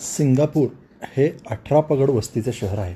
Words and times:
Singapore 0.00 0.68
हे 1.02 1.30
अठरा 1.50 1.80
पगड 1.80 2.10
वस्तीचे 2.10 2.52
शहर 2.52 2.78
आहे. 2.78 2.94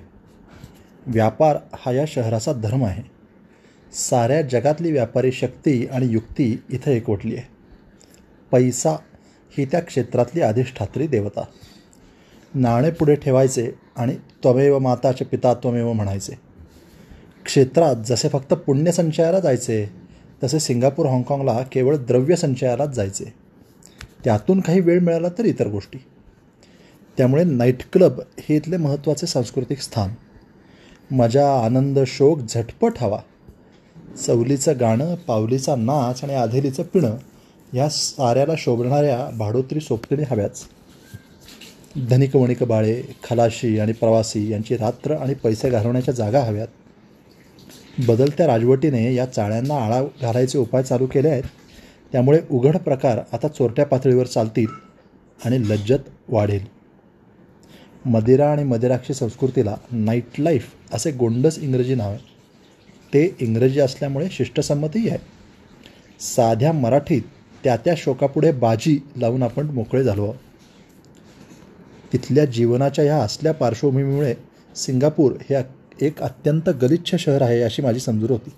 व्यापार 1.06 1.56
हा 1.74 1.92
या 1.92 2.04
शहराचा 2.08 2.53
धर्म 2.53 2.84
आहे. 2.84 3.03
साऱ्या 3.92 4.42
जगातली 4.42 4.92
व्यापारी 4.92 5.32
शक्ती 5.32 5.86
आणि 5.86 6.06
युक्ती 6.06 6.62
इथं 6.71 6.90
एकवटली 6.90 7.36
आहे. 7.36 7.46
पैसा 8.50 8.90
ही 9.58 9.64
त्या 9.64 9.80
क्षेत्रातली 9.80 10.40
अधिष्ठात्री 10.40 11.06
देवता. 11.06 11.45
नाणे 12.55 12.91
पुढे 12.91 13.14
ठेवायचे 13.14 13.73
आणि 13.96 14.14
त्वमेव 14.43 14.79
माताचे 14.79 15.25
पिता 15.25 15.55
त्वमेव 15.55 15.93
म्हणायचे. 15.93 16.32
क्षेत्रात 17.45 17.96
जसे 17.96 18.29
फक्त 18.29 18.55
पुण्यसंचयाला 18.55 19.41
जायचे 19.41 19.93
तसे 20.45 20.61
सिंगापूर 20.61 21.07
हाँगकाँगला 21.07 21.62
केवळ 21.62 21.96
द्रव्य 21.96 22.37
संचयालाच 22.37 22.89
जायचे. 22.89 23.35
त्यातून 24.25 24.61
काही 24.61 24.80
वेळ 24.80 25.01
मिळाला 25.01 25.29
तर 25.39 25.45
इतर 25.45 25.69
गोष्टी. 25.69 25.98
त्यामुळे 27.16 27.44
नाईट 27.44 27.76
क्लब 27.93 28.21
हे 28.39 28.57
इथले 28.57 28.76
महत्त्वाचे 28.76 29.26
सांस्कृतिक 29.26 29.80
स्थान. 29.80 30.11
मजा 31.14 31.64
आनंद 31.64 31.98
शोक 32.06 32.39
झटपट 32.39 32.92
हवा. 33.00 33.19
चवलीचं 34.27 34.72
गाणं 34.80 35.14
पावलीचा 35.14 35.77
नाच 35.77 36.25
आणि 36.25 36.34
आधेलीचं 36.34 36.83
पिणं 36.83 37.16
ह्या 37.72 37.88
साऱ्याला 37.88 38.52
शोभणाऱ्या 38.58 39.36
भाडोत्री 39.36 39.80
सोबतीने 39.80 40.22
हव्याच. 40.22 40.64
धनिक 42.11 42.36
वणिक 42.36 42.62
बाळे 42.62 43.02
खलाशी 43.24 43.78
आणि 43.78 43.92
प्रवासी 43.92 44.52
यांची 44.52 44.77
रात्र 44.77 45.14
आणि 45.14 45.34
पैसे 45.34 45.70
घालवण्याच्या 45.70 46.14
जागा 46.14 46.41
हव्यात. 46.41 46.69
बदलत्या 48.08 48.47
राजवटीने 48.47 49.14
या 49.14 49.27
चाळ्यांना 49.27 49.74
आळा 49.74 50.02
घालायचे 50.02 50.58
उपाय 50.58 50.83
चालू 50.83 51.06
केले 51.06 51.28
आहेत. 51.28 51.42
त्यामुळे 52.12 52.41
उघड 52.50 52.77
प्रकार 52.77 53.20
आता 53.33 53.48
चोरट्या 53.48 53.86
पातळीवर 53.86 54.27
चालतील 54.27 54.66
आणि 55.44 55.58
लज्जत 55.58 56.08
वाढेल. 56.28 56.80
मदिरा 58.06 58.50
आणि 58.53 58.62
मदिराक्षी 58.64 59.14
संस्कृतीला 59.14 59.74
नाईट 59.92 60.38
लाईफ 60.38 60.72
असे 60.92 61.11
गोंडस 61.11 61.58
इंग्रजी 61.58 61.94
नाव 61.94 62.11
आहे. 62.11 62.19
ते 63.14 63.36
इंग्रजी 63.41 63.80
असल्यामुळे 63.80 64.28
शिष्टसंमतही 64.30 65.08
आहे. 65.08 65.19
साध्या 66.20 66.72
मराठीत 66.72 67.22
त्या 67.64 67.77
त्या 67.77 67.94
शोकापुढे 67.97 68.52
बाजी 68.52 68.98
लावून 69.16 69.42
आपण 69.42 69.66
मोकळे 69.66 70.02
झालो 70.05 70.33
तिथल्या 72.12 72.44
जीवनाच्या 72.44 73.05
ह्या 73.05 73.16
असल्या 73.16 73.52
पार्श्वभूमीमुळे 73.55 74.34
सिंगापूर 74.77 75.33
हे 75.50 75.56
एक 76.06 76.22
अत्यंत 76.22 76.69
गलिच्छ 76.83 77.14
शहर 77.14 77.42
आहे 77.42 77.62
अशी 77.62 77.83
माझी 77.83 78.00
समजूत 78.00 78.30
होती. 78.30 78.50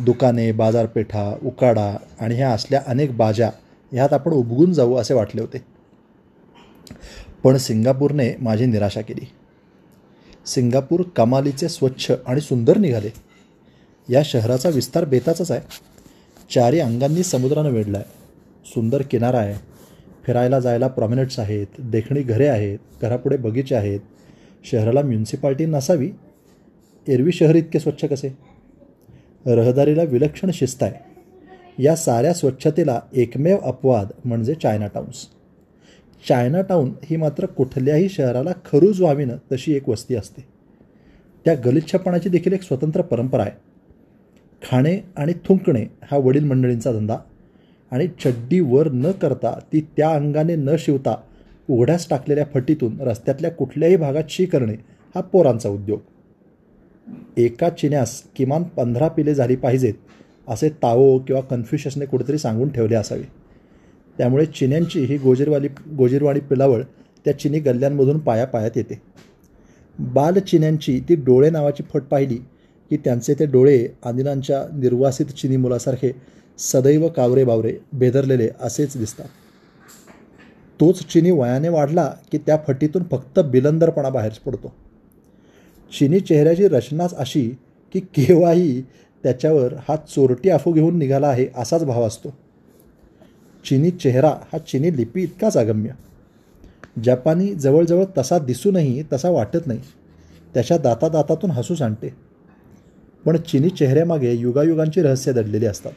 दुकाने 0.00 0.50
बाजारपेठा 0.52 1.38
उकाडा 1.44 1.96
आणि 2.20 2.34
ह्या 2.34 2.50
असल्या 2.50 2.80
अनेक 2.86 3.16
बाजा 3.16 3.50
ह्यात 3.92 4.12
आपण 4.12 4.32
उबगून 4.32 4.72
जाऊ 4.72 4.94
असे 4.96 5.14
वाटले 5.14 5.40
होते. 5.40 5.58
पण 7.44 7.56
सिंगापूरने 7.56 8.36
माझी 8.40 8.66
निराशा 8.66 9.00
केली. 9.00 9.28
सिंगापूर 10.46 11.02
कमालीचे 11.16 11.68
स्वच्छ 11.68 12.12
आणि 12.26 12.40
सुंदर 12.40 12.78
निघाले. 12.78 13.10
या 14.08 14.22
शहराचा 14.24 14.68
विस्तार 14.68 15.04
बेताचाच 15.04 15.50
आहे. 15.50 15.60
चारी 16.54 16.80
अंगांनी 16.80 17.22
समुद्रानं 17.22 17.70
वेढला 17.70 17.98
आहे 17.98 18.10
सुंदर 18.66 19.02
किनारा 19.02 19.38
आहे. 19.38 19.54
फिरायला 20.26 20.60
जायला 20.60 20.86
प्रॉमिनेट्स 20.86 21.38
आहेत. 21.38 21.66
देखणी 21.78 22.22
घरे 22.22 22.46
आहेत. 22.46 22.78
घरापुढे 23.02 23.36
बगीचे 23.36 23.74
आहेत. 23.74 24.00
शहराला 24.64 25.02
म्युन्सिपाल्टी 25.02 25.66
नसावी. 25.66 26.10
एरवी 27.08 27.32
शहर 27.32 27.54
इतके 27.54 27.78
स्वच्छ 27.80 28.04
कसे? 28.04 28.38
रहदारीला 29.46 30.02
विलक्षण 30.02 30.50
शिस्त 30.54 30.82
आहे. 30.82 31.22
या 31.82 31.96
साऱ्या 31.96 32.32
स्वच्छतेला 32.32 33.00
एकमेव 33.12 33.58
अपवाद 33.58 34.08
म्हणजे 34.24 34.54
चायना 34.54 34.86
टाउन्स 34.86 35.33
चायना 36.28 36.60
टाऊन 36.60 36.92
ही 37.04 37.16
मात्र 37.16 37.46
कुठल्याही 37.46 38.08
शहराला 38.08 38.50
खरूज 38.64 39.00
व्हावीनं 39.00 39.36
तशी 39.52 39.72
एक 39.72 39.88
वस्ती 39.88 40.14
असते. 40.14 40.44
त्या 41.44 41.54
गलिच्छपणाची 41.54 42.28
देखील 42.28 42.52
एक 42.52 42.62
स्वतंत्र 42.62 43.02
परंपरा 43.02 43.42
आहे. 43.42 43.52
खाणे 44.62 44.98
आणि 45.16 45.32
थुंकणे 45.32 45.84
हा 46.02 46.18
वडील 46.18 46.44
मंडळींचा 46.44 46.92
धंदा 46.92 47.16
आणि 47.90 48.06
चड्डी 48.24 48.60
वर 48.60 48.90
न 48.92 49.10
करता 49.10 49.58
ती 49.72 49.80
त्या 49.96 50.10
अंगाने 50.10 50.56
न 50.56 50.70
शिवता 50.78 51.16
उघड्यास 51.70 52.08
टाकलेल्या 52.10 52.44
फटीतून 52.54 53.00
रस्त्यातल्या 53.00 53.50
कुठल्याही 53.50 53.96
भागात 53.96 54.24
शी 54.28 54.46
करणे 54.46 54.74
हा 55.14 55.20
पोरांचा 55.20 55.68
उद्योग. 55.68 56.00
एका 57.36 57.68
चिन्यास 57.68 58.22
किमान 58.36 58.62
पंधरा 58.62 59.08
पिले 59.08 59.34
झाली 59.34 59.56
पाहिजेत 59.56 59.94
असे 60.48 60.68
ताओ 60.68 61.18
किंवा 61.18 61.42
कन्फ्युशसने 61.42 62.06
कुठेतरी 62.06 62.38
सांगून 62.38 62.68
ठेवले 62.68 62.94
असावे. 62.94 63.43
त्यामुळे 64.18 64.46
चिन्यांची 64.46 65.04
ही 65.04 65.16
गोजीरवाली 65.18 65.68
गोजीरवाणी 65.96 66.40
पिलावळ 66.40 66.82
त्या 67.24 67.38
चिनी 67.38 67.58
गल्ल्यांमधून 67.58 68.18
पाया 68.18 68.44
पायात 68.44 68.70
येते. 68.76 69.00
बालचिन्यांची 69.98 71.00
ती 71.08 71.14
डोळे 71.14 71.50
नावाची 71.50 71.82
फट 71.92 72.02
पाहिली 72.02 72.36
की 72.90 72.96
त्यांचे 72.96 73.34
ते 73.34 73.46
डोळे 73.46 73.88
आदिनांच्या 74.04 74.64
निर्वासित 74.74 75.26
चिनी 75.26 75.56
मुलासारखे 75.56 76.12
सदैव 76.58 77.08
कावरे 77.08 77.44
बावरे 77.44 77.78
बेदरलेले 77.92 78.48
असेच 78.60 78.96
दिसतात. 78.96 79.28
तोच 80.80 81.06
चिनी 81.06 81.30
वयाने 81.30 81.68
वाढला 81.68 82.12
की 82.32 82.38
त्या 82.38 82.58
फटीतून 82.68 83.02
फक्त 83.10 83.38
बिलंदरपणा 83.40 84.08
बाहेर 84.08 84.32
पडतो. 84.46 84.72
चिनी 85.98 86.20
चेहऱ्याची 86.20 86.68
रचनाच 86.68 87.14
अशी 87.14 87.50
की 87.92 88.00
केव्हाही 88.00 88.82
त्याच्यावर 89.22 89.74
हा 89.88 89.96
चोरटी 89.96 90.50
आफू 90.50 90.72
घेऊन 90.72 90.98
निघाला 90.98 91.26
आहे 91.28 91.46
असाच 91.56 91.84
भाव 91.84 92.06
असतो. 92.06 92.34
चिनी 93.64 93.90
चेहरा 93.90 94.30
हा 94.52 94.58
चिनी 94.58 94.96
लिपी 94.96 95.22
इतकाच 95.22 95.56
अगम्य 95.56 95.90
जपानी 97.04 97.54
जवळजवळ 97.54 98.04
तसा 98.18 98.38
दिसूनही 98.38 99.02
तसा 99.12 99.30
वाटत 99.30 99.66
नाही. 99.66 99.80
त्याच्या 100.54 100.76
दातादातातून 100.78 101.50
हसू 101.50 101.74
सांडते 101.74 102.12
पण 103.24 103.36
चिनी 103.48 103.68
चेहऱ्यामागे 103.70 104.32
युगायुगांची 104.32 105.02
रहस्य 105.02 105.32
दडलेली 105.32 105.66
असतात. 105.66 105.92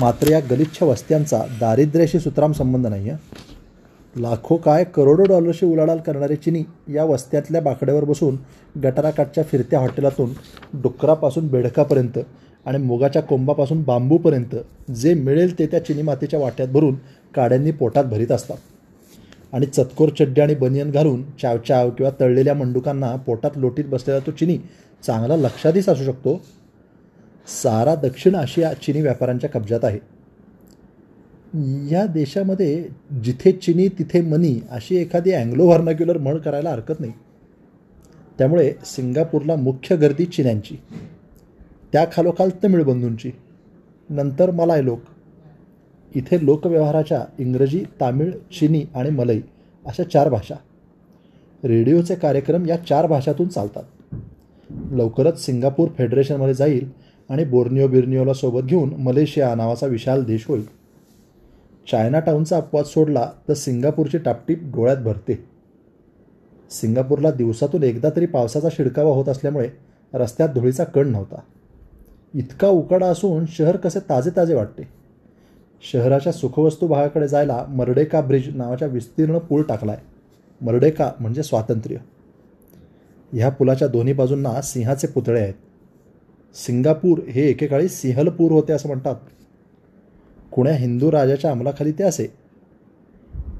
मात्र 0.00 0.30
या 0.30 0.40
गलिच्छ 0.50 0.82
वस्त्यांचा 0.82 1.42
दारिद्र्याशी 1.60 2.20
सुतराम 2.20 2.52
संबंध 2.52 2.86
नाही 2.86 3.10
आहे 3.10 4.22
लाखो 4.22 4.56
काय 4.56 4.84
करोडो 4.94 5.24
डॉलरशी 5.24 5.66
उलाढाल 5.66 5.98
करणारे 5.98 6.36
चिनी 6.36 6.62
या 6.94 7.04
वस्त्यातल्या 7.04 7.60
बाकड्यावर 7.60 8.04
बसून 8.04 8.36
गटाराकाठच्या 8.84 9.44
फिरत्या 9.44 9.80
हॉटेलातून 9.80 10.32
डुकरापासून 10.82 11.48
बेडकापर्यंत 11.48 12.18
आणि 12.66 12.78
मुगाच्या 12.78 13.22
कोंबापासून 13.22 13.82
बांबूपर्यंत 13.82 14.56
जे 14.90 15.14
मिळेल 15.14 15.58
ते 15.58 15.66
त्या 15.66 15.84
चिनी 15.84 16.02
मातीच्या 16.02 16.40
वाट्यात 16.40 16.68
भरून 16.68 16.96
काड्यांनी 17.34 17.70
पोटात 17.70 18.04
भरीत 18.04 18.32
असतात. 18.32 18.56
आणि 19.52 19.66
चतकोर 19.66 20.08
चड्डी 20.08 20.40
आणि 20.40 20.54
बनियन 20.54 20.90
घालून 20.90 21.22
चावचाव 21.42 21.90
किंवा 21.90 22.12
तळलेल्या 22.20 22.54
मंडुकांना 22.54 23.16
पोटात 23.16 23.50
लोटीत 23.56 23.84
बसलेला 23.84 24.20
तो 24.26 24.30
चिनी 24.30 24.58
चांगला 25.02 25.36
लक्षातच 25.36 25.88
असू 25.88 26.04
शकतो. 26.04 26.40
सारा 27.62 27.94
दक्षिण 27.94 28.34
आशिया 28.34 28.72
चिनी 28.72 29.00
व्यापाऱ्यांच्या 29.00 29.50
कब्जात 29.50 29.84
आहे. 29.84 29.98
या 31.90 32.06
देशामध्ये 32.06 32.88
जिथे 33.24 33.52
चिनी 33.52 33.88
तिथे 33.88 34.20
मनी 34.20 34.60
अशी 34.70 34.96
एखादी 34.96 35.32
अँग्लो 35.32 35.66
व्हर्नाक्युलर 35.66 36.18
म्हण 36.18 36.38
करायला 36.38 36.70
हरकत 36.70 37.00
नाही. 37.00 37.12
त्यामुळे 38.38 38.72
सिंगापूरला 38.84 39.56
मुख्य 39.56 39.96
गर्दी 39.96 40.24
चिन्यांची. 40.24 40.76
त्या 41.96 42.06
खालोखाल 42.12 42.50
तमिळबंधूंची 42.64 43.30
नंतर 44.10 44.50
मलाय 44.50 44.84
लोक. 44.84 45.00
इथे 46.14 46.44
लोकव्यवहाराच्या 46.44 47.24
इंग्रजी 47.38 47.84
तामिळ 48.00 48.30
चिनी 48.30 48.84
आणि 48.94 49.10
मलई 49.10 49.40
अशा 49.86 50.02
चार 50.02 50.28
भाषा. 50.28 50.54
रेडिओचे 51.64 52.14
कार्यक्रम 52.14 52.66
या 52.66 52.76
चार 52.76 53.06
भाषातून 53.06 53.48
चालतात. 53.48 53.82
लवकरच 54.90 55.46
सिंगापूर 55.46 55.88
फेडरेशनमध्ये 55.98 56.54
जाईल 56.54 56.90
आणि 57.30 57.44
बोर्निओ 57.44 57.88
बिर्निओला 57.88 58.32
सोबत 58.32 58.62
घेऊन 58.62 58.94
मलेशिया 58.98 59.54
नावाचा 59.54 59.86
विशाल 59.86 60.24
देश 60.24 60.44
होईल. 60.48 60.64
चायना 61.90 62.20
टाऊनचा 62.20 62.56
अपवाद 62.56 62.84
सोडला 62.84 63.30
तर 63.48 63.54
सिंगापूरची 63.54 64.18
टापटीप 64.18 64.62
डोळ्यात 64.62 64.96
भरते. 64.96 65.44
सिंगापूरला 66.70 67.30
दिवसातून 67.30 67.82
एकदा 67.82 68.08
तरी 68.16 68.26
पावसाचा 68.26 68.68
शिडकावा 68.72 69.10
होत 69.10 69.28
असल्यामुळे 69.28 69.68
रस्त्यात 70.14 70.48
धुळीचा 70.48 70.84
कण 70.84 71.08
नव्हता. 71.08 71.40
इतका 72.36 72.68
उकाडा 72.68 73.06
असून 73.06 73.44
शहर 73.46 73.76
कसे 73.76 74.00
ताजे 74.00 74.30
ताजे 74.36 74.54
वाटते. 74.54 74.82
शहराच्या 75.92 76.32
सुखवस्तू 76.32 76.86
भागाकडे 76.86 77.28
जायला 77.28 77.64
मर्डेका 77.68 78.20
ब्रिज 78.20 78.56
नावाच्या 78.56 78.88
विस्तीर्ण 78.88 79.38
पूल 79.38 79.62
टाकला 79.62 79.92
आहे 79.92 80.06
मर्डेका 80.60 81.12
म्हणजे 81.20 81.42
स्वातंत्र्य. 81.42 81.96
ह्या 83.32 83.48
पुलाच्या 83.48 83.88
दोन्ही 83.88 84.12
बाजूंना 84.12 84.60
सिंहाचे 84.62 85.06
पुतळे 85.06 85.40
आहेत. 85.40 85.54
सिंगापूर 86.54 87.18
हे 87.18 87.50
एकेकाळी 87.50 87.88
सिंहलपूर 87.88 88.52
होते 88.52 88.72
असं 88.72 88.88
म्हणतात. 88.88 89.14
कुण्या 90.52 90.74
हिंदू 90.74 91.12
राजाच्या 91.12 91.50
अंमलाखाली 91.50 91.92
ते 91.92 92.02
असे. 92.02 92.26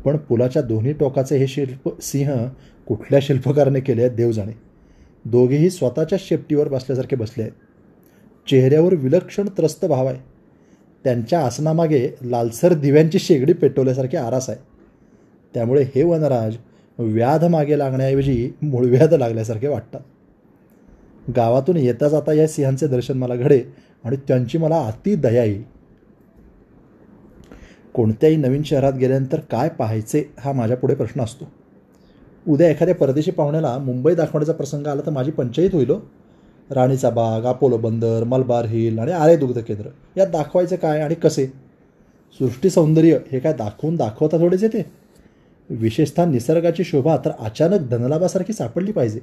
पण 0.04 0.16
पुलाच्या 0.16 0.62
दोन्ही 0.62 0.92
टोकाचे 0.92 1.36
हे 1.36 1.46
शिल्प 1.46 2.02
सिंह 2.02 2.48
कुठल्या 2.86 3.20
शिल्पकाराने 3.22 3.80
केले 3.80 4.02
आहेत 4.02 4.16
देव 4.16 4.32
जाणे. 4.32 4.52
दोघेही 5.24 5.70
स्वतःच्या 5.70 6.18
शेपटीवर 6.20 6.68
बसल्यासारखे 6.68 7.16
बसले 7.16 7.42
आहेत. 7.42 7.54
चेहऱ्यावर 8.50 8.94
विलक्षण 8.94 9.48
त्रस्त 9.58 9.84
भाव 9.84 10.06
आहे. 10.06 10.18
त्यांच्या 11.04 11.40
आसनामागे 11.40 12.10
लालसर 12.22 12.72
दिव्यांची 12.72 13.18
शेगडी 13.18 13.52
पेटवल्यासारखी 13.52 14.16
आरास 14.16 14.50
आहे. 14.50 14.58
त्यामुळे 15.54 15.82
हे 15.94 16.02
वनराज 16.02 16.56
व्याध 16.98 17.44
मागे 17.44 17.78
लागण्याऐवजी 17.78 18.52
मूळव्याध 18.62 19.14
लागल्यासारखे 19.14 19.68
वाटतात. 19.68 20.00
गावातून 21.36 21.76
येता 21.76 22.08
जाता 22.08 22.32
या 22.32 22.48
सिंहांचे 22.48 22.86
दर्शन 22.86 23.18
मला 23.18 23.34
घडे 23.34 23.62
आणि 24.04 24.16
त्यांची 24.16 24.58
मला 24.58 24.80
अति 24.80 25.14
दया 25.14 25.44
येईल. 25.44 25.62
कोणत्याही 27.94 28.36
नवीन 28.36 28.62
शहरात 28.62 28.92
गेल्यानंतर 28.92 29.40
काय 29.40 29.68
पाहायचे 29.68 30.32
हा 30.38 30.52
माझ्यापुढे 30.52 30.94
प्रश्न 30.94 31.20
असतो. 31.20 31.44
उद्या 32.48 32.70
एखाद्या 32.70 32.94
परदेशी 32.94 33.30
पाहुण्याला 33.30 33.78
मुंबई 33.78 34.14
दाखवण्याचा 34.14 34.52
प्रसंग 34.52 34.86
आला 34.86 35.00
तर 35.06 35.10
माझी 35.10 35.30
पंचायत 35.30 35.70
होईल 35.72 35.90
हो. 35.90 36.00
राणीचा 36.70 37.10
बाग 37.10 37.42
अपोलो 37.42 37.78
बंदर 37.78 38.24
मलबार 38.24 38.64
हिल 38.64 38.98
आणि 38.98 39.12
आरे 39.12 39.36
दुग्ध 39.36 39.60
केंद्र. 39.60 39.88
यात 40.16 40.26
दाखवायचं 40.26 40.76
काय 40.76 41.00
आणि 41.00 41.14
कसे? 41.14 41.46
सृष्टी 42.38 42.70
सौंदर्य 42.70 43.18
हे 43.32 43.38
काय 43.38 43.52
दाखवून 43.52 43.96
दाखवता 43.96 44.36
थोडेच 44.36 44.62
येते? 44.62 44.86
विशेषतः 45.70 46.24
निसर्गाची 46.24 46.84
शोभा 46.84 47.16
तर 47.16 47.30
अचानक 47.40 47.80
धनलाभासारखी 47.80 48.52
सापडली 48.52 48.92
पाहिजे. 48.92 49.20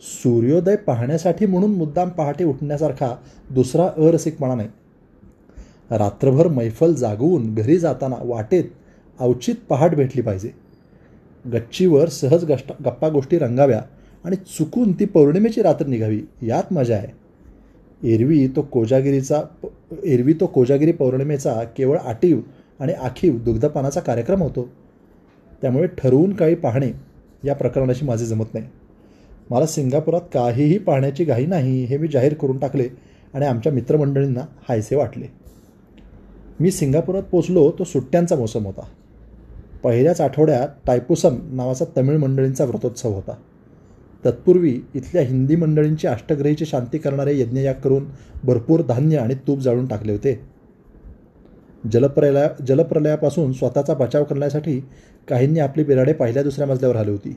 सूर्योदय 0.00 0.76
पाहण्यासाठी 0.76 1.46
म्हणून 1.46 1.70
मुद्दाम 1.70 2.08
पहाटे 2.08 2.44
उठण्यासारखा 2.44 3.16
दुसरा 3.50 3.86
अरसिकपणा 3.86 4.54
नाही. 4.54 4.68
रात्रभर 5.90 6.48
मैफल 6.48 6.94
जागवून 6.94 7.54
घरी 7.54 7.78
जाताना 7.78 8.16
वाटेत 8.20 8.64
अवचित 9.20 9.54
पहाट 9.68 9.94
भेटली 9.94 10.22
पाहिजे. 10.22 10.50
गच्चीवर 11.52 12.08
सहज 12.08 12.44
गष्ट 12.44 12.72
गप्पा 12.84 13.08
गोष्टी 13.08 13.38
रंगाव्या. 13.38 13.82
आणि 14.26 14.36
चुकून 14.36 14.92
ती 14.92 15.04
पौर्णिमेची 15.04 15.62
रात्र 15.62 15.86
निघावी 15.86 16.20
यात 16.42 16.72
मजा 16.72 16.96
आहे. 16.96 17.08
एरवी 18.02 18.48
तो 18.48 18.62
कोजागिरीचा 18.62 19.42
एरवी 20.04 20.32
तो 20.32 20.46
कोजागिरी 20.46 20.92
पौर्णिमेचा 20.92 21.64
केवळ 21.76 21.98
आटीव 21.98 22.40
आणि 22.80 22.92
आखीव 22.92 23.38
दुग्धपानाचा 23.38 24.00
कार्यक्रम 24.00 24.42
होतो. 24.42 24.68
त्यामुळे 25.62 25.86
ठरवून 25.86 26.32
काही 26.32 26.54
पाहणे 26.54 26.90
या 27.44 27.54
प्रकरणाशी 27.54 28.04
माझे 28.04 28.26
जमत 28.26 28.54
नाही. 28.54 28.66
मला 29.50 29.66
सिंगापुरात 29.66 30.20
काहीही 30.34 30.78
पाहण्याची 30.78 31.24
घाई 31.24 31.46
नाही 31.46 31.84
हे 31.84 31.98
मी 31.98 32.08
जाहीर 32.08 32.34
करून 32.34 32.58
टाकले 32.58 32.88
आणि 33.34 33.46
आमच्या 33.46 33.72
मित्रमंडळींना 33.72 34.40
हायसे 34.68 34.96
वाटले. 34.96 35.26
मी 36.60 36.70
सिंगापुरात 36.70 37.22
पोचलो 37.22 37.72
तो 37.78 37.84
सुट्ट्यांचा 37.84 38.36
मोसम 38.36 38.66
होता. 38.66 38.82
पहिल्याच 39.82 40.20
आठवड्यात 40.20 40.68
टायपुसम 40.86 41.36
नावाचा 41.52 41.84
तमिळ 41.96 42.16
मंडळींचा 42.16 42.64
व्रतोत्सव 42.64 43.12
होता. 43.12 43.32
तत्पूर्वी 44.24 44.80
इथल्या 44.94 45.22
हिंदी 45.22 45.56
मंडळींची 45.56 46.06
अष्टग्रहीची 46.06 46.66
शांती 46.66 46.98
करणारे 46.98 47.38
यज्ञयाग 47.40 47.74
करून 47.74 48.04
भरपूर 48.44 48.82
धान्य 48.82 49.16
आणि 49.16 49.34
तूप 49.34 49.58
जाळून 49.58 49.86
टाकले 49.86 50.12
होते. 50.12 50.40
जलप्रलया 51.92 52.50
जलप्रलयापासून 52.68 53.52
स्वतःचा 53.52 53.94
बचाव 53.94 54.24
करण्यासाठी 54.24 54.80
काहींनी 55.28 55.60
आपली 55.60 55.84
बिराडे 55.84 56.12
पहिल्या 56.12 56.42
दुसऱ्या 56.42 56.66
मजल्यावर 56.66 56.96
आली 56.96 57.10
होती. 57.10 57.36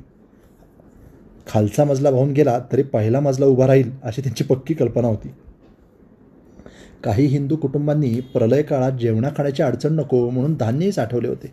खालचा 1.48 1.84
मजला 1.84 2.10
वाहून 2.10 2.31
गेला 2.31 2.60
तरी 2.72 2.84
पहिला 2.84 3.20
मजला 3.20 3.46
उभा 3.46 3.68
राहील 3.68 3.92
अशी 4.04 4.22
त्यांची 4.22 4.44
पक्की 4.44 4.74
कल्पना 4.74 5.08
होती. 5.08 5.32
काही 7.04 7.25
हिंदू 7.25 7.56
कुटुंबांनी 7.56 8.20
प्रलय 8.34 8.62
काळात 8.62 8.92
जेवणा 8.92 9.30
खाण्याची 9.30 9.64
अडचण 9.64 9.94
नको 9.94 10.30
म्हणून 10.30 10.54
धान्यही 10.54 10.92
साठवले 10.92 11.28
होते. 11.28 11.48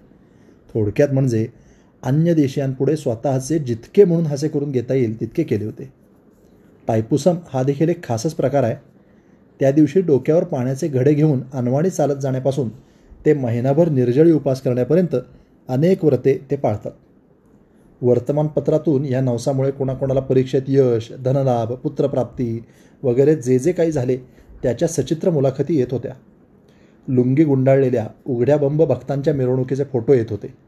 थोडक्यात 0.75 1.09
म्हणजे 1.09 1.47
अन्य 2.07 2.35
देशांपुढे 2.35 2.97
स्वतःचे 2.97 3.59
जितके 3.59 4.05
म्हणून 4.05 4.27
हसे 4.27 4.49
करून 4.49 4.71
घेता 4.71 4.95
येईल 4.95 5.21
तितके 5.21 5.43
केले 5.43 5.65
होते. 5.65 5.93
पायपुसम 6.89 7.37
हा 7.49 7.63
देखील 7.63 7.89
एक 7.89 8.05
खासच 8.05 8.35
प्रकार 8.35 8.63
आहे. 8.63 8.75
त्या 9.61 9.71
दिवशी 9.71 10.01
डोक्यावर 10.01 10.45
पाण्याचे 10.45 10.89
घडे 10.89 11.13
घेऊन 11.15 11.41
अनवाणी 11.53 11.91
चालत 11.91 12.17
जाण्यापासून 12.17 12.69
ते 13.27 13.35
महिनाभर 13.35 13.89
निर्जळी 13.89 14.33
उपास 14.33 14.61
करण्यापर्यंत 14.63 15.17
अनेक 15.69 16.05
व्रते 16.05 16.47
ते 16.51 16.57
पाळतात. 16.57 16.93
वर्तमानपत्रातून 18.03 19.05
या 19.05 19.21
नवसामुळे 19.21 19.71
कोणाकोणाला 19.71 20.21
परीक्षेत 20.21 20.63
यश 20.69 21.13
धनलाभ 21.25 21.73
पुत्रप्राप्ती 21.73 22.65
वगैरे 23.03 23.35
जे 23.37 23.59
जे 23.59 23.73
काही 23.73 23.93
झाले 23.93 24.17
त्याच्या 24.63 24.89
सचित्र 24.89 25.31
मुलाखती 25.31 25.79
येत 25.79 25.93
होत्या. 25.93 26.13
लुंगी 27.09 27.45
गुंडाळलेल्या 27.45 28.07
उघड्या 28.27 28.57
बंब 28.57 28.83
भक्तांच्या 28.83 29.35
मिरवणुकीचे 29.35 29.85
फोटो 29.85 30.13
येत 30.13 30.31
होते. 30.31 30.66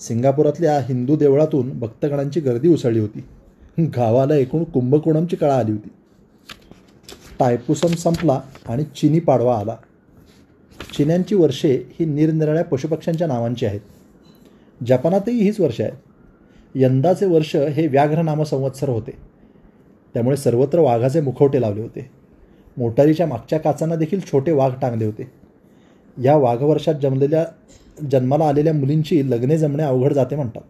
सिंगापुरातल्या 0.00 0.80
हिंदू 0.80 1.16
देवळातून 1.16 1.78
भक्तगणांची 1.78 2.40
गर्दी 2.40 2.68
उसळली 2.68 2.98
होती. 2.98 3.24
गावाला 3.96 4.34
एकूण 4.34 4.64
कुंभकोणमची 4.64 5.36
कळा 5.36 5.58
आली 5.58 5.72
होती. 5.72 5.88
टायपुसम 7.38 7.88
संपला 7.88 8.40
आणि 8.68 8.84
चिनी 8.84 9.18
पाडवा 9.18 9.58
आला. 9.58 9.76
चिन्यांची 10.96 11.34
वर्षे 11.34 11.82
ही 12.00 12.06
निरनिराळ्या 12.06 12.64
पशुपक्ष्यांच्या 12.64 13.26
नावांची 13.26 13.66
आहेत. 13.66 13.80
जपानातही 14.86 15.42
हीच 15.42 15.60
वर्ष 15.60 15.80
आहेत. 15.80 15.92
यंदाचे 16.74 17.26
वर्ष 17.26 17.56
हे 17.56 17.86
व्याघ्र 17.86 18.22
नामसंवत्सर 18.22 18.88
होते. 18.88 19.10
त्यामुळे 20.14 20.36
सर्वत्र 20.36 20.78
वाघाचे 20.78 21.20
मुखवटे 21.20 21.60
लावले 21.60 21.82
होते. 21.82 22.10
मोटारीच्या 22.76 23.26
मागच्या 23.26 23.58
काचांना 23.58 23.94
देखील 23.94 24.20
छोटे 24.20 24.52
वाघ 24.52 24.72
टांगले 24.82 25.04
होते. 25.04 25.30
या 26.24 26.36
वाघवर्षात 26.36 26.94
जमलेल्या 26.94 27.46
जन्माला 28.10 28.44
आलेल्या 28.44 28.72
मुलींची 28.72 29.30
लग्ने 29.30 29.58
जमणे 29.58 29.82
अवघड 29.82 30.12
जाते 30.12 30.36
म्हणतात. 30.36 30.62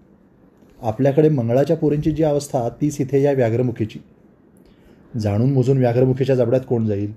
आपल्याकडे 0.82 1.28
मंगळाच्या 1.28 1.76
पोरींची 1.76 2.10
जी 2.10 2.22
अवस्था 2.22 2.68
तीच 2.68 3.00
इथे 3.00 3.22
या 3.22 3.32
व्याघ्रमुखीची. 3.32 3.98
जाणून 5.18 5.52
मोजून 5.52 5.78
व्याघ्रमुखीच्या 5.78 6.36
जबड्यात 6.36 6.62
कोण 6.68 6.86
जाईल? 6.86 7.12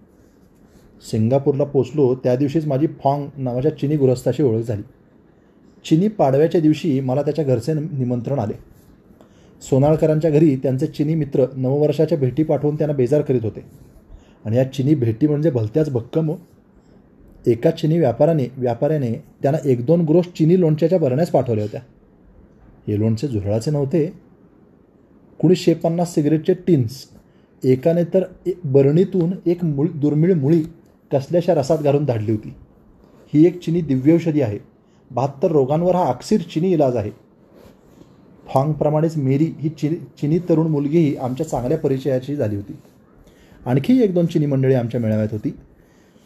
सिंगापूरला 1.12 1.64
पोचलो 1.64 2.16
त्या 2.16 2.36
दिवशीच 2.36 2.68
माझी 2.68 2.88
फॉंग 2.88 3.28
नावाच्या 3.38 3.78
चिनी 3.78 3.96
गृहस्थाशी 3.96 4.44
ओळख 4.44 4.62
झाली. 4.62 4.82
चिनी 5.86 6.08
पाडव्याच्या 6.08 6.62
दिवशी 6.62 7.00
मला 7.00 7.22
त्याच्या 7.22 7.46
घरचे 7.46 7.74
निमंत्रण 7.74 8.40
आले. 8.40 8.54
सोनाळकरांच्या 9.62 10.32
घरी 10.32 10.56
त्यांचे 10.56 10.88
चिनी 10.88 11.16
मित्र 11.16 11.46
नववर्षाच्या 11.56 12.18
भेटी 12.18 12.44
पाठवून 12.44 12.76
त्यांना 12.76 12.96
बेजार 12.96 13.22
करीत 13.22 13.42
होते. 13.44 13.64
आणि 14.46 14.58
या 14.58 14.74
चिनी 14.74 14.96
भेटी 14.96 15.28
म्हणजे 15.28 15.50
भलत्याच 15.50 15.90
भक्कम 15.90 16.32
एका 17.48 17.72
चिनी 17.72 18.00
व्यापाराने 18.00 18.48
व्यापाऱ्याने 18.58 19.12
त्यांना 19.42 19.70
एक 19.70 19.86
दोन 19.86 20.02
ग्रोस 20.02 20.26
चिनी 20.26 20.60
लोणच्याच्या 20.60 21.00
बरण्यास 21.00 21.32
पाठवल्या 21.32 21.64
होत्या. 21.64 21.82
हे 22.88 23.00
लोणचे 23.00 23.28
झुरळाचे 23.28 23.72
नव्हते. 23.72 24.14
कुणी 25.40 25.56
शे 25.56 25.74
पन्नास 25.74 26.16
सिगरेटचे 26.16 26.54
टिन्स. 26.54 27.06
एकाने 27.64 28.04
तर 28.04 28.24
बरणीतून 28.64 29.34
एक 29.46 29.64
मुळ 29.64 29.88
दुर्मिळ 29.96 30.34
मुळी 30.34 30.62
कसल्याशा 31.12 31.54
रसात 31.54 31.78
घालून 31.78 32.06
धाडली 32.06 32.32
होती. 32.32 32.54
ही 33.34 33.46
एक 33.46 33.60
चिनी 33.60 33.82
दिव्यौषधी 33.82 34.42
आहे. 34.42 34.60
बहात्तर 35.12 35.52
रोगांवर 35.52 35.96
हा 35.96 36.06
अक्षीर 36.06 36.42
चिनी 36.42 36.72
इलाज 36.72 36.96
आहे. 36.96 37.12
फॉंगप्रमाणेच 38.54 39.18
मेरी 39.18 39.54
ही 39.60 39.70
चिनी 39.70 39.96
चिनी 39.96 40.40
तरुण 40.40 40.68
मुलगीही 40.68 41.16
आमच्या 41.16 41.48
चांगल्या 41.48 41.78
परिचयाची 41.78 42.36
झाली 42.36 42.56
होती. 42.56 42.76
आणखी 43.66 44.04
एक 44.04 44.14
दोन 44.14 44.26
चिनी 44.26 44.46
मंडळी 44.46 44.74
आमच्या 44.74 45.02
मेळाव्यात 45.02 45.30
होती. 45.32 45.54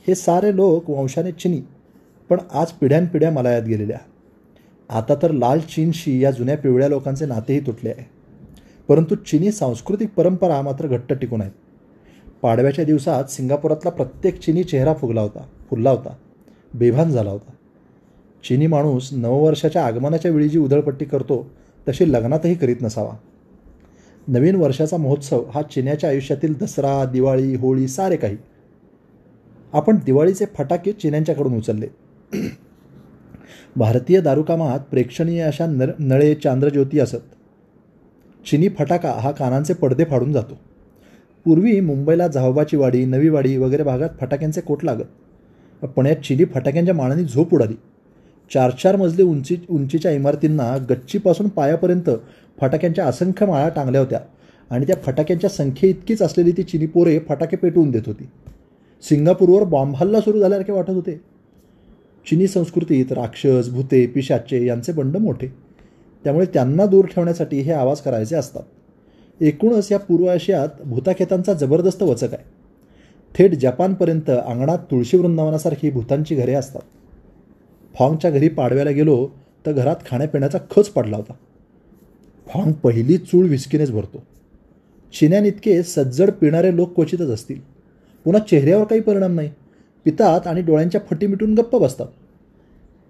हे 0.08 0.16
सारे 0.16 0.56
लोक 0.56 0.90
वंशाने 0.90 1.32
चिनी 1.32 1.60
पण 2.30 2.38
आज 2.52 2.72
पिढ्यानपिढ्या 2.72 3.32
मलायात 3.32 3.62
गेलेल्या. 3.62 3.98
आता 4.90 5.16
तर 5.16 5.32
लाल 5.32 5.60
चीनशी 5.60 6.24
या 6.24 6.32
जुन्या 6.32 6.58
पिवळ्या 6.58 6.88
लोकांचे 6.88 7.26
नातेही 7.26 7.60
तुटले 7.60 7.90
आहे. 7.90 8.06
परंतु 8.88 9.16
चिनी 9.16 9.52
सांस्कृतिक 9.52 10.10
परंपरा 10.16 10.62
मात्र 10.62 10.88
घट्ट 10.88 11.14
टिकून 11.14 11.42
आहेत 11.42 11.52
पाडव्याच्या 12.42 12.86
दिवसात 12.86 13.24
सिंगापुरातला 13.24 13.92
प्रत्येक 13.92 14.40
चिनी 14.40 14.64
चेहरा 14.64 14.94
फुगला 14.94 15.22
होता 15.22 15.48
फुलला 15.70 15.92
होता 15.92 16.16
बेभान 16.74 17.12
झाला 17.12 17.30
होता. 17.30 17.52
चिनी 18.44 18.68
माणूस 18.68 19.14
नववर्षाच्या 19.14 19.86
आगमनाच्या 19.86 20.32
वेळी 20.32 20.50
जी 20.50 20.60
उधळपट्टी 20.60 21.06
करतो 21.06 21.46
तशी 21.88 22.12
लग्नातही 22.14 22.56
करीत 22.56 22.82
नसावा. 22.82 23.14
नवीन 24.28 24.56
वर्षाचा 24.56 24.98
महोत्सव 24.98 25.44
हा 25.54 25.62
चिन्याच्या 25.62 26.10
आयुष्यातील 26.10 26.54
दसरा 26.58 27.04
दिवाळी 27.06 27.56
होळी 27.56 27.88
सारे 27.88 28.16
काही. 28.16 28.38
आपण 29.74 29.98
दिवाळीचे 30.06 30.46
फटाके 30.58 30.92
चिन्यांच्याकडून 30.92 31.58
उचलले. 31.58 31.88
भारतीय 33.76 34.22
दारुकामात 34.22 34.80
प्रेक्षणीय 34.80 35.42
अशा 35.42 35.66
नर 35.66 35.92
नळे 36.00 36.36
चांद्रज्योती 36.36 37.00
असत. 37.00 37.34
चिनी 38.46 38.70
फटाका 38.70 39.12
हा 39.12 39.32
कानांचे 39.32 39.74
पडदे 39.74 40.04
फाडून 40.04 40.34
जातो. 40.34 40.60
पूर्वी 41.46 41.80
मुंबईला 41.80 42.28
जाहबाची 42.28 42.78
वाडी 42.78 43.06
नवी 43.06 43.30
वाडी 43.30 43.58
वगैरे 43.58 43.84
भागात 43.84 44.10
फटाक्यांचे 44.22 44.62
कोट 44.62 44.84
लागत. 44.84 45.86
पण 45.86 46.06
या 46.06 46.24
चिनी 46.24 46.46
फटाक्यांच्या 46.46 46.96
माळांनी 46.96 47.24
झोप 47.24 47.54
उडाली. 47.54 47.76
चार 48.54 48.72
चार 48.72 48.96
मजले 48.96 49.24
उंची 49.24 49.58
उंचीच्या 49.70 50.12
इमारतींना 50.12 50.78
गच्चीपासून 50.90 51.48
पायापर्यंत 51.48 52.10
फटाक्यांच्या 52.62 53.06
असंख्य 53.06 53.46
माळा 53.46 53.70
टांगल्या 53.70 54.02
होत्या 54.02 54.20
आणि 54.72 54.88
त्या 54.88 54.96
फटाक्यांच्या 55.06 55.50
संख्येइतकीच 55.50 56.22
असलेली 56.22 56.52
ती 56.52 56.64
चिनी 56.64 56.86
पोरे 56.86 57.20
फटाके 57.20 57.58
पेटवून 57.58 57.92
देत 57.92 58.02
होती. 58.06 58.30
सिंगापूरवर 59.10 59.64
बॉम्ब 59.64 59.96
हल्ला 59.96 60.22
सुरू 60.22 60.40
झाल्यासारखे 60.40 60.72
वाटत 60.72 60.90
होते. 60.90 61.22
चिनी 62.30 62.48
संस्कृतीत 62.48 63.12
राक्षस 63.12 63.70
भूते 63.70 64.08
पिशाचे 64.08 64.66
यांचे 64.66 64.92
बंड 64.92 65.18
मोठे. 65.18 65.48
त्यामुळे 66.24 66.46
त्यांना 66.46 66.86
दूर 66.86 67.06
ठेवण्यासाठी 67.06 67.60
हे 67.60 67.72
आवाज 67.72 68.02
करायचे 68.02 68.36
असतात. 68.36 68.64
एकूणच 69.42 69.92
या 69.92 70.00
पूर्व 70.00 70.26
आशियात 70.26 70.68
भूताखेतांचा 70.86 71.54
जबरदस्त 71.54 72.04
वचक 72.04 72.34
आहे. 72.34 72.44
थेट 73.38 73.52
जपानपर्यंत 73.52 74.30
अंगणात 74.30 74.78
तुळशी 74.78 75.18
वृंदावनासारखी 75.18 75.90
भूतांची 75.90 76.36
घरे 76.36 76.54
असतात. 76.54 76.82
फॉंगच्या 78.00 78.32
घरी 78.32 78.50
पाडव्याला 78.50 78.92
गेलो 78.92 79.30
तर 79.66 79.72
घरात 79.72 79.96
खाण्यापिण्याचा 80.10 80.58
खच 80.72 80.90
पडला 80.90 81.18
होता. 81.18 81.34
फॉंग 82.48 82.72
पहिली 82.72 83.18
चूळ 83.18 83.46
विस्कीनेच 83.46 83.92
भरतो. 83.92 84.24
चिन्यानितके 85.20 85.84
सज्जड 85.84 86.32
पिणारे 86.32 86.76
लोक 86.76 86.96
क्वचितच 86.96 87.30
असतील. 87.30 87.73
पुन्हा 88.24 88.44
चेहऱ्यावर 88.44 88.84
काही 88.84 89.02
परिणाम 89.02 89.36
नाही. 89.36 89.52
पितात 90.06 90.48
आणि 90.48 90.62
डोळ्यांच्या 90.62 91.02
फटी 91.10 91.28
मिटून 91.28 91.54
गप्प 91.54 91.76
बसतात. 91.76 92.06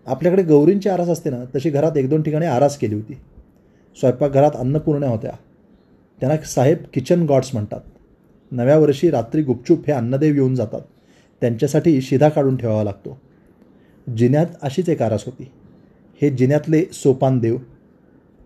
आपल्याकडे 0.05 0.43
गौरींची 0.43 0.89
आरास 0.89 1.07
असते 1.07 1.29
ना 1.29 1.43
तशी 1.55 1.69
घरात 1.69 1.97
एक 1.97 2.09
दोन 2.09 2.21
ठिकाणी 2.21 2.45
आरास 2.45 2.77
केली 2.77 2.95
होती. 2.95 3.13
स्वयंपाकघरात 3.99 4.51
अन्नपूर्ण्या 4.55 5.09
होत्या. 5.09 5.31
त्यांना 6.19 6.45
साहेब 6.45 6.77
किचन 6.93 7.25
गॉड्स 7.25 7.49
म्हणतात. 7.53 7.79
नव्या 8.51 8.79
वर्षी 8.79 9.09
रात्री 9.09 9.41
गुपचूप 9.43 9.79
हे 9.87 9.93
अन्नदेव 9.93 10.33
येऊन 10.33 10.55
जातात. 10.55 10.81
त्यांच्यासाठी 11.41 12.01
शिधा 12.01 12.29
काढून 12.29 12.57
ठेवावा 12.57 12.83
लागतो. 12.83 13.21
जिन्यात 14.17 14.45
अशीच 14.61 14.89
एक 14.89 15.01
आरास 15.01 15.25
होती. 15.25 15.51
हे 16.21 16.29
जिन्यातले 16.29 16.85
सोपान 16.93 17.39
देव. 17.39 17.57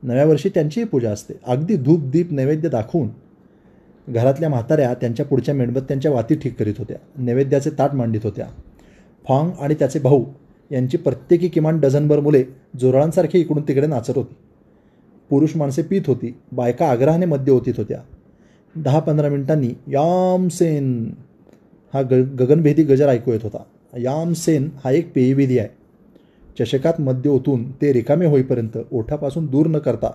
नव्या 0.03 0.25
वर्षी 0.25 0.49
त्यांचीही 0.49 0.85
पूजा 0.85 1.11
असते. 1.11 1.33
अगदी 1.47 1.77
धूप 1.77 1.99
दीप 1.99 2.31
नैवेद्य 2.31 2.69
दाखवून 2.69 3.09
घरातल्या 4.09 4.49
म्हाताऱ्या 4.49 4.93
त्यांच्या 4.93 5.25
पुढच्या 5.25 5.55
मेणबत्त्यांच्या 5.55 6.11
वाती 6.11 6.35
ठीक 6.35 6.59
करीत 6.59 6.73
होत्या. 6.77 6.97
नैवेद्याचे 7.17 7.69
ताट 7.69 7.93
मांडित 7.93 8.21
होत्या. 8.23 8.47
फॉंग 9.27 9.51
आणि 9.59 9.73
त्याचे 9.73 9.99
भाऊ 9.99 10.25
यांची 10.71 10.97
प्रत्येकी 10.97 11.47
किमान 11.47 11.79
डझनभर 11.79 12.19
मुले 12.19 12.43
जोराळांसारखी 12.79 13.39
इकडून 13.39 13.63
तिकडे 13.67 13.87
नाचत 13.87 14.13
होती. 14.15 14.35
पुरुष 15.29 15.55
माणसे 15.55 15.81
पीत 15.81 16.01
होती. 16.07 16.35
बायका 16.51 16.89
आग्रहाने 16.89 17.25
मद्य 17.25 17.51
ओतीत 17.51 17.73
होत्या. 17.77 17.99
दहा 18.75 18.99
पंधरा 18.99 19.29
मिनिटांनी 19.29 19.67
यामसेन 19.67 21.11
हा 21.93 22.01
ग 22.01 22.13
गगनभेदी 22.13 22.83
गजर 22.83 23.09
ऐकू 23.09 23.31
येत 23.31 23.39
होता. 23.43 23.63
यामसेन 23.97 24.69
हा 24.83 24.91
एक 24.91 25.13
पेयविधी 25.13 25.59
आहे. 25.59 25.69
चषकात 26.59 27.01
मद्य 27.01 27.29
ओतून 27.29 27.71
ते 27.71 27.93
रिकामे 27.93 28.25
होईपर्यंत 28.25 28.77
ओठापासून 28.91 29.45
दूर 29.45 29.67
न 29.67 29.77
करता 29.77 30.11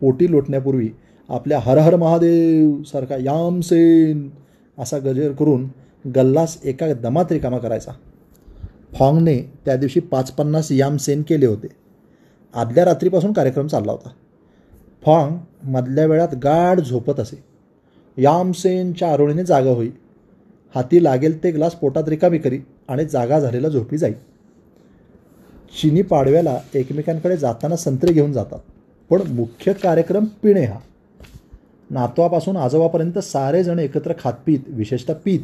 पोटी 0.00 0.30
लोटण्यापूर्वी 0.30 0.88
आपल्या 1.28 1.58
हर 1.58 1.78
हर 1.78 1.96
महादेव 1.96 2.82
सारखा 2.82 3.16
यामसेन 3.16 4.30
असा 4.78 4.98
गजर 4.98 5.32
करून 5.32 5.68
गल्लास 6.16 6.58
एका 6.64 6.92
दमात 6.92 7.24
रिकामा 7.30 7.58
करायचा. 7.58 7.92
फॉंगने 8.98 9.52
त्या 9.64 9.76
दिवशी 9.76 10.00
पाच 10.00 10.30
पन्नास 10.30 10.72
यामसेन 10.72 11.22
केले 11.22 11.46
होते. 11.46 11.66
आदल्या 12.54 12.84
रात्रीपासून 12.84 13.32
कार्यक्रम 13.32 13.66
चालला 13.66 13.92
होता. 13.92 14.08
फॉंग 15.02 15.36
मधल्या 15.62 16.06
वेळात 16.06 16.34
गाढ 16.34 16.80
झोपत 16.80 17.20
असे. 17.20 17.44
यामसेनच्या 18.22 19.12
आरोळीने 19.12 19.44
जागा 19.44 19.70
होई. 19.70 19.90
हाती 20.74 21.04
लागेल 21.04 21.44
ते 21.44 21.50
ग्लास 21.50 21.74
पोटात 21.74 22.08
रिकामी 22.08 22.38
करी 22.38 22.60
आणि 22.88 23.04
जागा 23.04 23.40
झालेला 23.40 23.68
झोपी 23.68 23.98
जाई. 23.98 24.12
चिनी 25.80 26.02
पाडव्याला 26.02 26.60
एकमेकांकडे 26.74 27.36
जाताना 27.36 27.76
संत्रे 27.76 28.12
घेऊन 28.12 28.32
जातात. 28.32 28.58
पण 29.10 29.22
मुख्य 29.32 29.72
कार्यक्रम 29.72 30.24
पिणे 30.24 30.64
हा. 30.64 30.78
नातवापासून 31.90 32.56
आजोबापर्यंत 32.56 33.18
सारेजण 33.18 33.78
एकत्र 33.78 34.12
खातपीत 34.20 34.58
विशेषतः 34.66 35.12
पीत. 35.24 35.40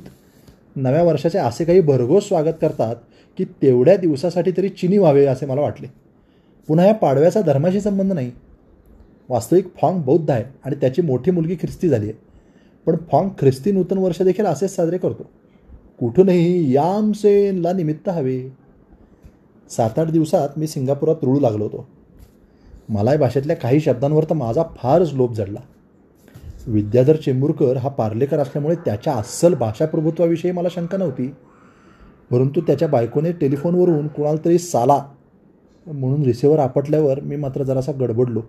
नव्या 0.77 1.03
वर्षाचे 1.03 1.39
असे 1.39 1.65
काही 1.65 1.81
भरघोस 1.81 2.29
स्वागत 2.29 2.55
करतात 2.61 2.97
की 3.39 3.45
तेवढ्या 3.45 3.97
दिवसासाठी 3.97 4.51
तरी 4.57 4.69
चिनी 4.69 4.99
व्हावे 4.99 5.27
असे 5.27 5.47
मला 5.47 5.61
वाटले. 5.61 5.87
पुन्हा 6.69 6.87
या 6.87 6.95
पाडव्याचा 6.95 7.41
धर्माशी 7.41 7.81
संबंध 7.81 8.13
नाही. 8.13 8.31
वास्तविक 9.29 9.75
फॉंग 9.83 10.03
बौद्ध 10.03 10.31
आहे 10.31 10.45
आणि 10.65 10.77
त्याची 10.77 11.03
मोठी 11.03 11.31
मुलगी 11.31 11.55
ख्रिस्ती 11.55 11.89
झाली 11.89 12.05
आहे. 12.05 12.19
पण 12.87 12.97
फॉंग 13.13 13.29
ख्रिस्ती 13.39 13.73
नूतन 13.73 13.99
वर्ष 13.99 14.23
देखील 14.23 14.45
असेच 14.45 14.77
साजरे 14.77 14.99
करतो. 14.99 15.31
कुठूनही 16.01 16.75
यामसेनला 16.75 17.73
निमित्त 17.73 18.09
हवे. 18.09 18.49
सात 19.71 19.99
आठ 19.99 20.11
दिवसात 20.11 20.49
मी 20.57 20.67
सिंगापुरात 20.67 21.17
रुळू 21.23 21.41
लागलो 21.41 21.65
होतो. 21.65 21.89
मलाय 22.89 23.17
भाषेतल्या 23.17 23.57
काही 23.57 23.81
शब्दांवर 23.81 24.25
तर 24.25 24.35
माझा 24.35 24.63
फारच 24.63 25.13
लोभ 25.13 25.33
जडला. 25.33 25.61
विद्याधर 26.67 27.17
चेंबूरकर 27.17 27.77
हा 27.77 27.89
पार्लेकर 27.89 28.39
असल्यामुळे 28.39 28.75
त्याच्या 28.75 29.13
अस्सल 29.13 29.55
भाषाप्रभुत्वाविषयी 29.55 30.51
मला 30.51 30.69
शंका 30.69 30.99
नव्हती. 30.99 31.35
परंतु 32.31 32.61
त्याच्या 32.61 32.89
बायकोने 32.89 33.33
टेलिफोनवरून 33.33 34.09
कुणाला 34.09 34.45
तरी 34.45 34.59
साला 34.59 35.07
म्हणून 35.87 36.23
रिसिव्हर 36.23 36.59
आपटल्यावर 36.59 37.21
मी 37.21 37.37
मात्र 37.37 37.63
जरासा 37.63 37.93
गडबडलो. 37.93 38.43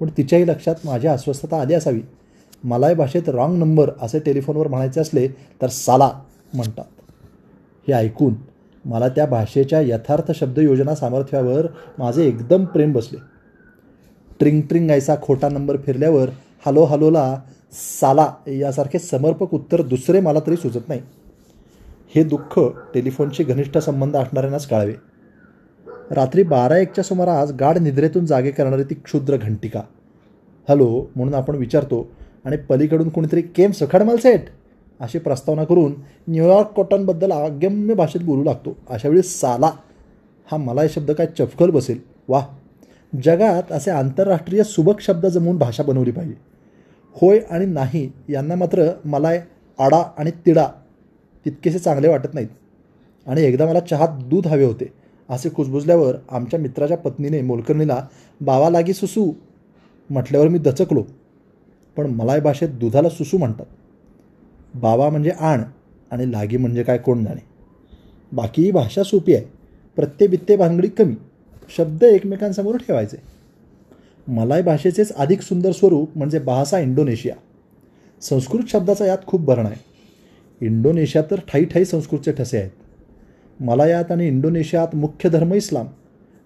पण 0.00 0.08
तिच्याही 0.16 0.48
लक्षात 0.48 0.74
माझी 0.84 1.06
अस्वस्थता 1.06 1.60
आली 1.60 1.74
असावी. 1.74 2.00
मलाही 2.64 2.94
भाषेत 2.94 3.28
रॉंग 3.28 3.58
नंबर 3.58 3.90
असे 4.02 4.18
टेलिफोनवर 4.18 4.68
म्हणायचे 4.68 5.00
असले 5.00 5.28
तर 5.28 5.66
साला 5.66 6.10
म्हणतात. 6.54 6.84
हे 7.88 7.92
ऐकून 7.92 8.34
मला 8.84 9.08
त्या 9.08 9.26
भाषेच्या 9.26 9.80
यथार्थ 9.80 10.32
शब्दयोजना 10.32 10.94
सामर्थ्यावर 10.94 11.66
माझे 11.98 12.28
एकदम 12.28 12.64
प्रेम 12.64 12.92
बसले. 12.92 13.18
ट्रिंग 14.38 14.60
ट्रिंग 14.60 14.90
ऐसा 14.90 15.14
खोटा 15.22 15.48
नंबर 15.48 15.76
फिरल्यावर 15.76 16.28
हलो 16.66 16.84
हलोला 16.84 17.40
साला 17.72 18.32
यासारखे 18.46 18.98
समर्पक 18.98 19.54
उत्तर 19.54 19.82
दुसरे 19.82 20.20
मला 20.20 20.40
तरी 20.40 20.56
सुचत 20.56 20.88
नाही. 20.88 21.00
हे 22.14 22.24
दुःख 22.24 22.60
टेलिफोनशी 22.94 23.44
घनिष्ठ 23.44 23.78
संबंध 23.78 24.16
असणाऱ्यांनाच 24.16 24.66
कळावे. 24.66 24.94
रात्री 26.10 26.42
बारा 26.42 26.78
एकच्या 26.78 27.04
सुमारास 27.04 27.52
गाढ 27.60 27.78
निद्रेतून 27.78 28.26
जागे 28.26 28.50
करणारी 28.50 28.84
ती 28.84 28.94
क्षुद्र 28.94 29.36
घंटिका. 29.36 29.82
हॅलो 30.68 31.06
म्हणून 31.16 31.34
आपण 31.34 31.54
विचारतो 31.54 32.08
आणि 32.44 32.56
पलीकडून 32.56 33.08
कोणीतरी 33.08 33.42
केम 33.42 33.70
सखड 33.70 34.10
सेट 34.10 34.44
अशी 35.00 35.18
प्रस्तावना 35.18 35.64
करून 35.64 35.94
न्यूयॉर्क 36.28 36.66
कोटांबद्दल 36.66 37.32
अगम्य 37.32 37.94
भाषेत 37.94 38.20
बोलू 38.20 38.44
लागतो. 38.44 38.76
अशावेळी 38.90 39.22
साला 39.22 39.70
हा 40.52 40.56
मला 40.56 40.82
हे 40.82 40.88
शब्द 40.88 41.10
काय 41.10 41.26
चफकल 41.38 41.70
बसेल? 41.70 41.98
वा 42.28 42.42
जगात 43.24 43.72
असे 43.72 43.90
आंतरराष्ट्रीय 43.90 44.62
सुबक 44.62 45.00
शब्द 45.00 45.26
जमवून 45.26 45.58
भाषा 45.58 45.82
बनवली 45.82 46.10
पाहिजे. 46.10 46.55
होय 47.20 47.38
आणि 47.50 47.66
नाही 47.66 48.12
यांना 48.28 48.54
मात्र 48.54 48.92
मला 49.04 49.28
आडा 49.78 50.12
आणि 50.18 50.30
तिडा 50.30 50.68
तितकेसे 51.44 51.78
चांगले 51.78 52.08
वाटत 52.08 52.34
नाहीत. 52.34 52.48
आणि 53.26 53.42
एकदा 53.42 53.66
मला 53.66 53.80
चहात 53.80 54.08
दूध 54.08 54.46
हवे 54.46 54.64
होते. 54.64 54.92
असे 55.30 55.48
कुजबुजल्यावर 55.48 56.16
आमच्या 56.30 56.60
मित्राच्या 56.60 56.96
पत्नीने 56.96 57.42
मोलकर्णीला 57.42 58.06
बावा 58.40 58.70
लागी 58.70 58.92
सुसू 58.92 59.32
म्हटल्यावर 60.10 60.48
मी 60.48 60.58
दचकलो. 60.58 61.04
पण 61.96 62.06
मलाय 62.06 62.40
भाषेत 62.40 62.68
दुधाला 62.68 63.08
सुसू 63.08 63.38
म्हणतात. 63.38 63.66
बावा 64.74 65.10
म्हणजे 65.10 65.30
आण 65.30 65.62
आणि 66.10 66.32
लागी 66.32 66.56
म्हणजे 66.56 66.82
काय 66.82 66.98
कोण 66.98 67.24
जाणे. 67.24 67.42
बाकी 68.32 68.62
ही 68.62 68.70
भाषा 68.70 69.02
सोपी 69.02 69.34
आहे. 69.34 69.44
प्रत्येक 69.96 70.30
बित्ते 70.30 70.56
भानगडी 70.56 70.88
कमी. 70.88 71.14
शब्द 71.76 72.02
एकमेकांसमोर 72.02 72.76
ठेवायचे. 72.76 73.35
मलाय 74.28 74.62
भाषेचेच 74.62 75.12
अधिक 75.12 75.40
सुंदर 75.40 75.72
स्वरूप 75.72 76.16
म्हणजे 76.16 76.38
बहासा 76.38 76.78
इंडोनेशिया. 76.78 77.34
संस्कृत 78.20 78.62
शब्दाचा 78.68 79.06
यात 79.06 79.18
खूप 79.26 79.40
भरण 79.40 79.66
आहे. 79.66 79.76
इंडोनेशिया 80.60 81.22
तर 81.30 81.40
ठाई 81.48 81.64
ठाई 81.64 81.84
संस्कृतचे 81.84 82.32
ठसे 82.32 82.58
आहेत. 82.58 82.70
मलायात 83.60 84.10
आणि 84.10 84.26
इंडोनेशियात 84.26 84.94
मुख्य 84.94 85.28
धर्म 85.28 85.52
इस्लाम 85.54 85.86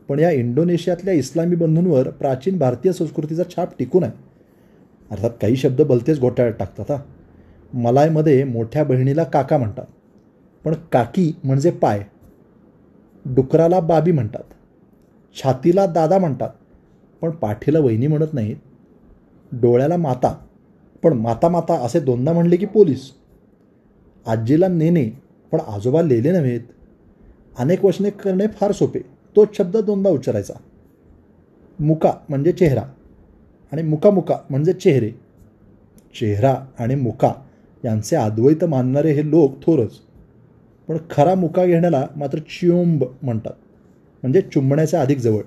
पण 0.08 0.18
या 0.18 0.30
इंडोनेशियातल्या 0.30 1.14
इस्लामी 1.14 1.56
बंधूंवर 1.56 2.10
प्राचीन 2.10 2.58
भारतीय 2.58 2.92
संस्कृतीचा 2.92 3.42
छाप 3.56 3.78
टिकून 3.78 4.02
आहे. 4.02 4.12
अर्थात 5.10 5.30
काही 5.42 5.56
शब्द 5.56 5.82
बलतेच 5.82 6.20
घोटाळ्यात 6.20 6.58
टाकतात 6.58 6.90
हा. 6.90 7.02
मलायमध्ये 7.74 8.44
मोठ्या 8.44 8.84
बहिणीला 8.84 9.24
काका 9.24 9.58
म्हणतात 9.58 9.86
पण 10.64 10.74
काकी 10.92 11.32
म्हणजे 11.44 11.70
पाय. 11.70 12.02
डुकराला 13.24 13.80
बाबी 13.80 14.12
म्हणतात. 14.12 14.42
छातीला 15.34 15.86
दादा 15.86 16.18
म्हणतात 16.18 16.50
पण 17.20 17.30
पाठीला 17.30 17.78
वहिनी 17.78 18.06
म्हणत 18.06 18.34
नाहीत. 18.34 18.56
डोळ्याला 19.52 19.96
माता. 19.96 20.46
पण 21.02 21.12
माता 21.12 21.48
माता 21.48 21.74
असे 21.74 22.00
दोनदा 22.00 22.32
म्हणले 22.32 22.56
की 22.56 22.66
पोलीस. 22.66 23.12
आजीला 24.26 24.68
नेणे 24.68 25.10
पण 25.52 25.58
आजोबा 25.60 26.02
लेले 26.02 26.32
नव्हेत. 26.32 26.60
अनेक 27.58 27.84
वचने 27.84 28.10
करणे 28.10 28.46
फार 28.46 28.72
सोपे. 28.72 29.00
तोच 29.36 29.56
शब्द 29.56 29.76
दोनदा 29.76 30.10
उच्चारायचा. 30.10 30.54
मुका 31.80 32.12
म्हणजे 32.28 32.52
चेहरा 32.52 32.82
आणि 33.72 33.82
मुकामुका 33.82 34.38
म्हणजे 34.50 34.72
चेहरे. 34.72 35.10
चेहरा 36.20 36.66
आणि 36.78 36.94
मुका 36.94 37.32
यांचे 37.84 38.16
अद्वैत 38.16 38.64
मानणारे 38.64 39.12
हे 39.12 39.30
लोक 39.30 39.62
थोरच. 39.62 39.92
पण 40.88 40.96
खरा 41.10 41.34
मुका 41.34 41.64
घेण्याला 41.64 42.06
मात्र 42.16 42.38
चिओंब 42.38 43.04
म्हणतात. 43.22 43.52
म्हणजे 44.22 44.40
चुंबण्याच्या 44.40 45.00
अधिक 45.00 45.18
जवळ. 45.18 45.42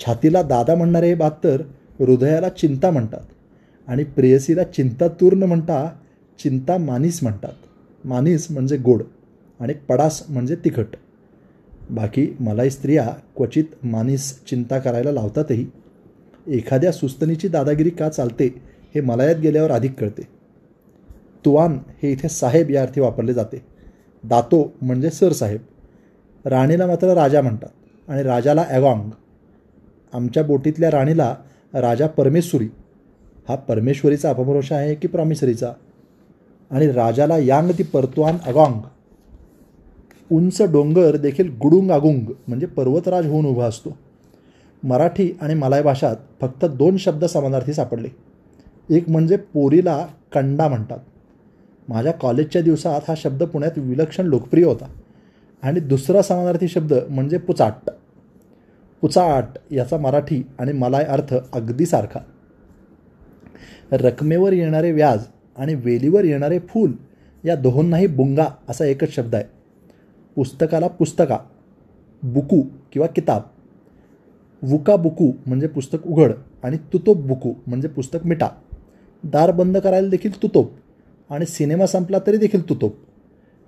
छातीला 0.00 0.42
दादा 0.42 0.74
म्हणणारे 0.74 1.08
हे 1.08 1.14
बात 1.14 1.46
हृदयाला 1.98 2.48
चिंता 2.48 2.90
म्हणतात 2.90 3.20
आणि 3.88 4.04
प्रेयसीला 4.04 4.62
चिंतातूर्ण 4.64 5.42
म्हणता 5.42 5.88
चिंता 6.38 6.76
मानीस 6.78 7.22
म्हणतात. 7.22 7.52
मानीस 8.04 8.50
म्हणजे 8.50 8.76
गोड 8.76 9.02
आणि 9.60 9.74
पडास 9.88 10.22
म्हणजे 10.28 10.56
तिखट. 10.56 10.86
बाकी 11.90 12.26
मलाही 12.40 12.70
स्त्रिया 12.70 13.14
क्वचित 13.36 13.64
मानीस 13.82 14.44
चिंता 14.46 14.78
करायला 14.78 15.12
लावतातही. 15.12 15.66
एखाद्या 16.46 16.92
सुस्तनीची 16.92 17.48
दादागिरी 17.48 17.90
का 17.90 18.08
चालते 18.08 18.46
हे 18.94 19.00
मलायात 19.00 19.36
गेल्यावर 19.36 19.70
अधिक 19.70 20.00
कळते. 20.00 20.22
तुवान 21.44 21.78
हे 22.02 22.12
इथे 22.12 22.28
साहेब 22.28 22.70
या 22.70 22.82
अर्थी 22.82 23.00
वापरले 23.00 23.34
जाते. 23.34 23.62
दातो 24.24 24.72
म्हणजे 24.82 25.10
सरसाहेब. 25.10 25.60
राणीला 26.44 26.86
मात्र 26.86 27.14
राजा 27.14 27.40
म्हणतात 27.42 28.10
आणि 28.10 28.22
राजाला 28.22 28.64
ॲगॉंग 28.68 29.10
आमच्या 30.16 30.44
बोटीतल्या 30.44 30.90
राणीला 30.90 31.36
राजा 31.74 32.06
परमेश्वरी 32.06 32.68
हा 33.48 33.54
परमेश्वरीचा 33.54 34.30
अपभ्रंश 34.30 34.72
आहे 34.72 34.94
की 34.94 35.08
प्रॉमिसरीचा 35.08 35.72
आणि 36.70 36.90
राजाला 36.90 37.38
यांग 37.38 37.70
ती 37.70 37.82
परतुआन 37.82 38.36
अगॉंग. 38.46 38.80
उंच 40.32 40.62
डोंगर 40.62 41.16
देखील 41.16 41.50
गुडुंग 41.62 41.90
आगुंग 41.90 42.20
म्हणजे 42.48 42.66
पर्वतराज 42.66 43.26
होऊन 43.26 43.46
उभा 43.46 43.66
असतो. 43.66 43.96
मराठी 44.82 45.32
आणि 45.40 45.54
मलाय 45.54 45.82
भाषात 45.82 46.16
फक्त 46.40 46.64
दोन 46.64 46.96
शब्द 46.96 47.24
समानार्थी 47.24 47.72
सापडले. 47.72 48.08
एक 48.90 49.08
म्हणजे 49.08 49.36
पोरीला 49.36 50.06
कंडा 50.32 50.68
म्हणतात. 50.68 50.98
माझ्या 51.88 52.12
कॉलेजच्या 52.12 52.62
दिवसात 52.62 53.00
हा 53.08 53.14
शब्द 53.16 53.42
पुण्यात 53.42 53.72
विलक्षण 53.76 54.26
लोकप्रिय 54.26 54.64
होता. 54.64 54.86
आणि 55.62 55.80
दुसरा 55.80 56.22
समानार्थी 56.22 56.68
शब्द 56.68 56.94
म्हणजे 57.10 57.38
पुचाट. 57.38 57.90
उचाट 59.06 59.58
याचा 59.70 59.96
मराठी 59.96 60.42
आणि 60.58 60.72
मलाय 60.72 61.04
अर्थ 61.04 61.34
अगदी 61.52 61.86
सारखा. 61.86 62.20
रकमेवर 63.92 64.52
येणारे 64.52 64.92
व्याज 64.92 65.24
आणि 65.56 65.74
वेलीवर 65.74 66.24
येणारे 66.24 66.58
फूल 66.58 66.92
या 67.44 67.56
दोहोंनाही 67.56 68.06
बुंगा 68.06 68.46
असा 68.68 68.84
एकच 68.84 69.14
शब्द 69.14 69.34
आहे. 69.34 69.44
पुस्तकाला 70.36 70.88
पुस्तका 70.88 71.38
बुकू 72.22 72.62
किंवा 72.92 73.06
किताब. 73.06 73.42
वुका 74.62 74.96
बुकू 74.96 75.30
म्हणजे 75.46 75.66
पुस्तक 75.66 76.06
उघड 76.06 76.32
आणि 76.64 76.76
तुतोप 76.92 77.16
बुकू 77.16 77.52
म्हणजे 77.66 77.88
पुस्तक 77.88 78.26
मिटा 78.26 78.48
दार 79.24 79.50
बंद 79.50 79.78
करायला 79.78 80.08
देखील 80.08 80.42
तुतोप 80.42 80.72
आणि 81.30 81.46
सिनेमा 81.46 81.86
संपला 81.86 82.18
तरी 82.26 82.36
देखील 82.36 82.68
तुतोप 82.68 82.96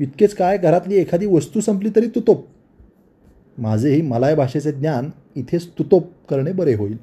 इतकेच 0.01 0.35
काय? 0.35 0.59
घरातली 0.59 0.97
एखादी 0.97 1.27
वस्तू 1.27 1.61
संपली 1.61 1.91
तरी 1.97 2.09
तुतोप 2.09 2.47
माझेही 3.59 4.03
मलाय 4.03 4.35
भाषेचे 4.35 4.73
ज्ञान 4.73 5.11
इथे 5.37 5.59
स्तुतोप 5.59 6.11
करणे 6.31 6.53
बरे 6.53 6.75
होईल. 6.75 6.97